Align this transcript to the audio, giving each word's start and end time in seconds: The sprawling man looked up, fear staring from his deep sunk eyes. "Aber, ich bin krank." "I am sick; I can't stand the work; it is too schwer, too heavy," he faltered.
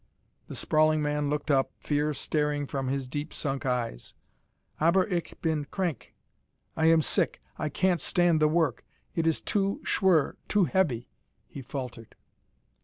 The 0.47 0.55
sprawling 0.55 1.03
man 1.03 1.29
looked 1.29 1.51
up, 1.51 1.73
fear 1.77 2.11
staring 2.15 2.65
from 2.65 2.87
his 2.87 3.07
deep 3.07 3.31
sunk 3.31 3.67
eyes. 3.67 4.15
"Aber, 4.79 5.05
ich 5.09 5.35
bin 5.43 5.65
krank." 5.65 6.15
"I 6.75 6.87
am 6.87 7.03
sick; 7.03 7.39
I 7.59 7.69
can't 7.69 8.01
stand 8.01 8.39
the 8.39 8.47
work; 8.47 8.83
it 9.13 9.27
is 9.27 9.41
too 9.41 9.79
schwer, 9.83 10.37
too 10.47 10.63
heavy," 10.65 11.07
he 11.45 11.61
faltered. 11.61 12.15